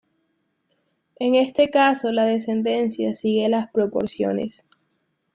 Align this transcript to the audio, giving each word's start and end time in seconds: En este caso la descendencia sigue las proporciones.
En 1.19 1.35
este 1.35 1.69
caso 1.69 2.11
la 2.11 2.25
descendencia 2.25 3.13
sigue 3.13 3.47
las 3.49 3.69
proporciones. 3.69 4.65